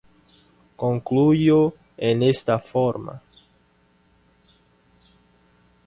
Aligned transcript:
Concluyó 0.77 1.75
en 1.95 2.23
esta 2.23 2.57
forma: 2.57 3.21